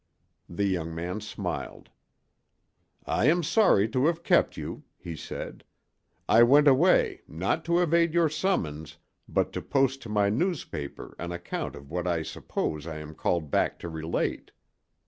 [0.49, 1.91] The young man smiled.
[3.05, 5.63] "I am sorry to have kept you," he said.
[6.27, 8.97] "I went away, not to evade your summons,
[9.29, 13.51] but to post to my newspaper an account of what I suppose I am called
[13.51, 14.49] back to relate."